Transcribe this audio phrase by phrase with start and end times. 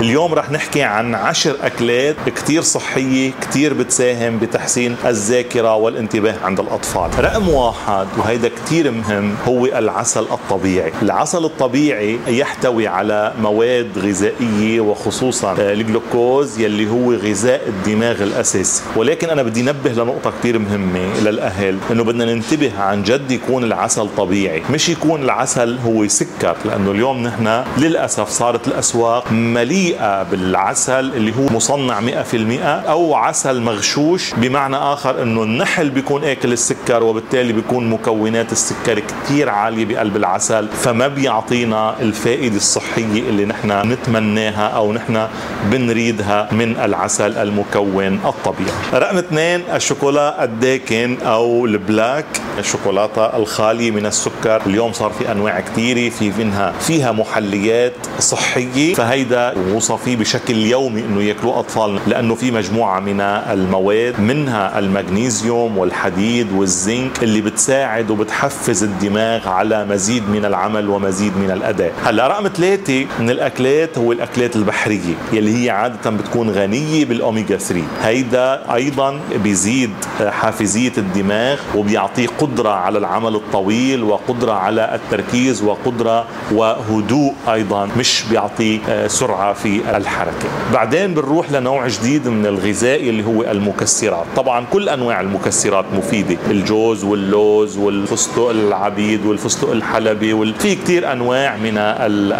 [0.00, 7.24] اليوم رح نحكي عن عشر أكلات كتير صحية كتير بتساهم بتحسين الذاكرة والانتباه عند الأطفال.
[7.24, 10.92] رقم واحد وهيدا كتير مهم هو العسل الطبيعي.
[11.02, 18.82] العسل الطبيعي يحتوي على مواد غذائية وخصوصا الجلوكوز يلي هو غذاء الدماغ الأساسي.
[18.96, 24.08] ولكن أنا بدي نبه لنقطة كتير مهمة للأهل إنه بدنا ننتبه عن جد يكون العسل
[24.16, 24.62] طبيعي.
[24.70, 29.87] مش يكون العسل هو سكر لأنه اليوم نحن للأسف صارت الأسواق مليئة
[30.30, 32.04] بالعسل اللي هو مصنع 100%
[32.88, 39.48] أو عسل مغشوش بمعنى آخر أنه النحل بيكون آكل السكر وبالتالي بيكون مكونات السكر كتير
[39.48, 45.26] عالية بقلب العسل فما بيعطينا الفائدة الصحية اللي نحن نتمناها أو نحن
[45.70, 48.70] بنريدها من العسل المكون الطبيعي.
[48.94, 52.24] رقم اثنين الشوكولا الداكن أو البلاك.
[52.58, 54.62] الشوكولاتة الخالية من السكر.
[54.66, 61.22] اليوم صار في أنواع كثيرة في منها فيها محليات صحية فهيدا وصفي بشكل يومي إنه
[61.22, 69.48] ياكلوه اطفالنا لأنه في مجموعة من المواد منها المغنيسيوم والحديد والزنك اللي بتساعد وبتحفز الدماغ
[69.48, 71.92] على مزيد من العمل ومزيد من الأداء.
[72.04, 77.84] هلأ رقم ثلاثة من الأكلات هو الأكلات البحرية يلي هي عادة بتكون غنية بالاوميجا 3
[78.02, 79.90] هيدا أيضا بيزيد
[80.28, 88.80] حافزية الدماغ وبيعطيه قدرة على العمل الطويل وقدرة على التركيز وقدرة وهدوء أيضا مش بيعطي
[88.88, 90.48] آه، سرعة في الحركة.
[90.72, 94.26] بعدين بنروح لنوع جديد من الغذاء اللي هو المكسرات.
[94.36, 96.36] طبعا كل أنواع المكسرات مفيدة.
[96.50, 100.54] الجوز واللوز والفستق العبيد والفستق الحلبي وال...
[100.54, 101.78] في كثير أنواع من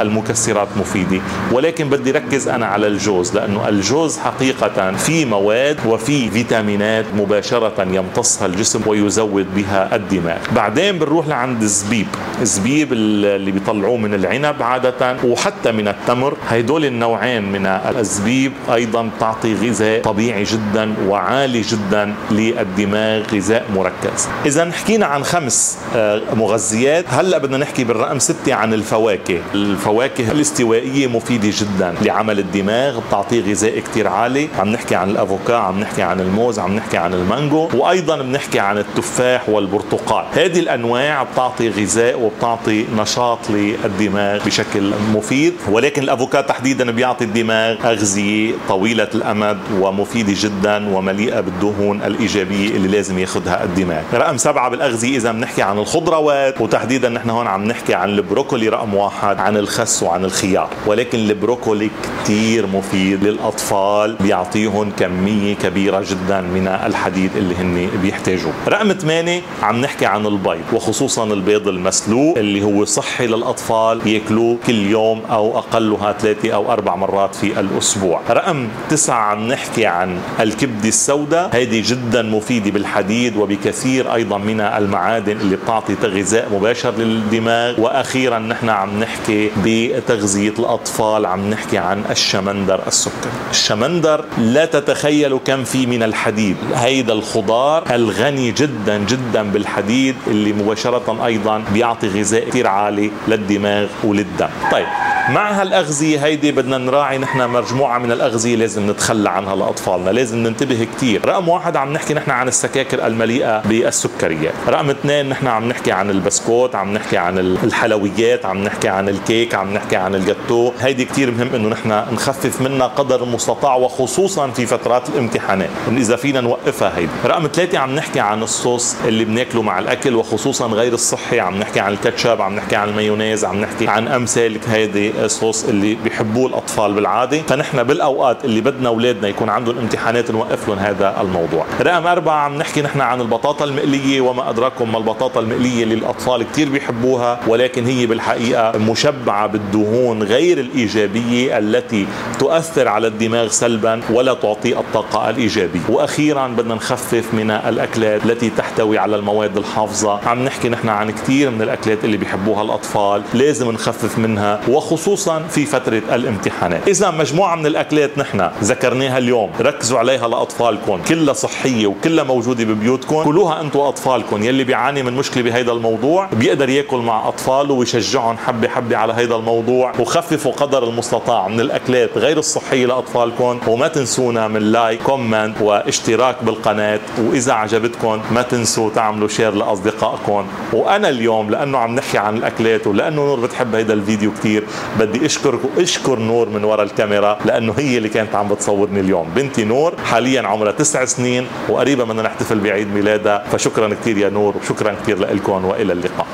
[0.00, 1.20] المكسرات مفيدة.
[1.52, 8.46] ولكن بدي ركز أنا على الجوز لأنه الجوز حقيقة في مواد وفي فيتامينات مباشرة يمتصها
[8.46, 10.38] الجسم ويزود بها الدماغ.
[10.56, 12.06] بعدين بنروح لعند الزبيب.
[12.40, 16.36] الزبيب اللي بيطلعوه من العنب عادة وحتى من التمر.
[16.48, 16.84] هيدول
[17.18, 24.28] النوعين من الزبيب أيضا تعطي غذاء طبيعي جدا وعالي جدا للدماغ غذاء مركز.
[24.46, 27.04] اذا حكينا عن خمس آه، مغذيات.
[27.08, 29.38] هلأ بدنا نحكي بالرقم ستة عن الفواكه.
[29.54, 34.48] الفواكه الاستوائية مفيدة جدا لعمل الدماغ بتعطيه غذاء كتير عالي.
[34.58, 37.68] عم نحكي عن الأفوكا عم نحكي عن الموز عم نحكي عن المانجو.
[37.74, 40.24] وأيضا بنحكي عن التفاح والبرتقال.
[40.32, 45.54] هذه الأنواع بتعطي غذاء وبتعطي نشاط للدماغ بشكل مفيد.
[45.68, 53.18] ولكن الأفوكا تحديدا بيعطي الدماغ أغذية طويلة الأمد ومفيدة جدا ومليئة بالدهون الإيجابية اللي لازم
[53.18, 54.02] ياخذها الدماغ.
[54.14, 58.94] رقم سبعة بالأغذية إذا بنحكي عن الخضروات وتحديدا نحن هون عم نحكي عن البروكولي رقم
[58.94, 60.68] واحد عن الخس وعن الخيار.
[60.86, 61.90] ولكن البروكولي
[62.24, 68.52] كثير مفيد للأطفال بيعطيهم كمية كبيرة جدا من الحديد اللي هن بيحتاجوه.
[68.68, 74.86] رقم ثمانية عم نحكي عن البيض وخصوصا البيض المسلوق اللي هو صحي للأطفال ياكلوه كل
[74.86, 78.20] يوم أو أقلها ثلاثة أو أربع مرات في الأسبوع.
[78.30, 81.50] رقم تسعة عم نحكي عن الكبدة السوداء.
[81.52, 87.80] هذه جدا مفيدة بالحديد وبكثير أيضا من المعادن اللي بتعطي غذاء مباشر للدماغ.
[87.80, 93.32] وأخيرا نحن عم نحكي بتغذية الأطفال عم نحكي عن الشمندر السكري.
[93.50, 96.56] الشمندر لا تتخيلوا كم في من الحديد.
[96.74, 104.48] هيدا الخضار الغني جدا جدا بالحديد اللي مباشرة أيضا بيعطي غذاء كثير عالي للدماغ وللدم.
[104.72, 104.86] طيب
[105.28, 110.86] مع هالأغذية هيدي بدنا نراعي نحن مجموعة من الأغذية لازم نتخلى عنها لأطفالنا لازم ننتبه
[110.96, 114.54] كثير رقم واحد عم نحكي نحن عن السكاكر المليئة بالسكريات.
[114.68, 119.54] رقم اثنين نحن عم نحكي عن البسكوت عم نحكي عن الحلويات عم نحكي عن الكيك
[119.54, 120.72] عم نحكي عن الجاتو.
[120.80, 126.40] هيدي كثير مهم إنه نحن نخفف منها قدر المستطاع وخصوصا في فترات الامتحانات إذا فينا
[126.40, 127.12] نوقفها هيدي.
[127.24, 131.40] رقم ثلاثة عم نحكي عن الصوص اللي بناكله مع الأكل وخصوصا غير الصحي.
[131.40, 135.94] عم نحكي عن الكاتشب عم نحكي عن المايونيز عم نحكي عن أمثال هيدي الصوص اللي
[136.04, 137.38] بيحبوه الأطفال بالعادة.
[137.42, 141.66] فنحن بالأوقات اللي بدنا أولادنا يكون عندهم امتحانات نوقف لهم هذا الموضوع.
[141.80, 146.42] رقم أربعة عم نحكي نحن عن البطاطا المقلية وما أدراكم ما البطاطا المقلية اللي الأطفال
[146.52, 152.06] كثير بيحبوها ولكن هي بالحقيقة مشبعة بالدهون غير الإيجابية التي
[152.38, 155.80] تؤثر على الدماغ سلبا ولا تعطي الطاقة الإيجابية.
[155.88, 160.28] وأخيرا بدنا نخفف من الأكلات التي تحتوي على المواد الحافظة.
[160.28, 164.60] عم نحكي نحن عن كثير من الأكلات اللي بيحبوها الأطفال لازم نخفف منها.
[164.68, 166.88] وخصوصا في فترة الامتحانات.
[166.88, 171.02] إذا مجموعة من الأكلات نحن ذكرناها اليوم ركزوا عليها لأطفالكم.
[171.08, 173.24] كلها صحية وكلها موجودة ببيوتكم.
[173.24, 178.68] كلوها أنتم أطفالكم يلي بيعاني من مشكلة بهذا الموضوع بيقدر ياكل مع أطفاله ويشجعهم حبة
[178.68, 183.58] حبة على هذا الموضوع وخففوا قدر المستطاع من الأكلات غير الصحية لأطفالكم.
[183.66, 187.00] وما تنسونا من like comment واشتراك بالقناة.
[187.18, 190.46] وإذا عجبتكم ما تنسوا تعملوا share لأصدقائكم.
[190.72, 194.64] وأنا اليوم لأنه عم نحكي عن الأكلات ولأنه نور بتحب هذا الفيديو كثير
[194.98, 199.30] بدي اشكرك واشكر نور من وراء الكاميرا لأنه هي اللي كانت عم بتصورني اليوم.
[199.36, 203.44] بنتي نور حاليا عمرها تسع سنين وقريبا بدنا نحتفل بعيد ميلادها.
[203.52, 206.26] فشكرا كثير يا نور وشكرا كثير لكم وإلى اللقاء.